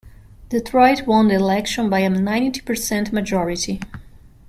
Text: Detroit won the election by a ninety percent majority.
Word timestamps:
Detroit 0.49 1.05
won 1.05 1.27
the 1.27 1.35
election 1.35 1.87
by 1.87 1.99
a 1.99 2.09
ninety 2.09 2.59
percent 2.59 3.13
majority. 3.13 3.79